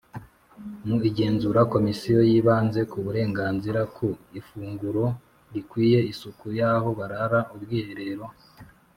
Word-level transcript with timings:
Mu 0.87 0.97
igenzura 1.09 1.59
Komisiyo 1.73 2.19
yibanze 2.29 2.81
ku 2.91 2.97
burenganzira 3.05 3.81
ku 3.95 4.07
ifunguro 4.39 5.03
rikwiye 5.53 5.99
isuku 6.11 6.45
y 6.57 6.61
aho 6.71 6.89
barara 6.99 7.39
ubwiherero 7.55 8.25